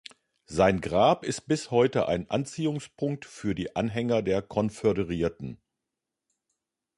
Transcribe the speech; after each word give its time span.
Sein 0.47 0.81
Grab 0.81 1.23
ist 1.23 1.41
bis 1.41 1.69
heute 1.69 2.07
ein 2.07 2.27
Anziehungspunkt 2.27 3.23
für 3.23 3.53
die 3.53 3.75
Anhänger 3.75 4.23
der 4.23 4.41
Konföderierten. 4.41 5.61